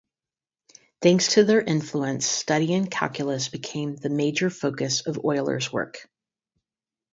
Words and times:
Thanks 1.03 1.35
to 1.35 1.43
their 1.43 1.61
influence, 1.61 2.25
studying 2.25 2.87
calculus 2.87 3.49
became 3.49 3.95
the 3.97 4.09
major 4.09 4.49
focus 4.49 5.05
of 5.05 5.19
Euler's 5.23 5.71
work. 5.71 6.09